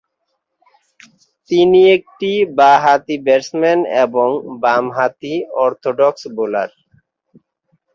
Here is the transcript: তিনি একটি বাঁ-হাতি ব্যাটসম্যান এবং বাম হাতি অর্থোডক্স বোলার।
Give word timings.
তিনি 1.49 1.81
একটি 1.97 2.29
বাঁ-হাতি 2.57 3.15
ব্যাটসম্যান 3.25 3.79
এবং 4.03 4.29
বাম 4.61 4.85
হাতি 4.97 5.33
অর্থোডক্স 5.63 6.21
বোলার। 6.35 6.69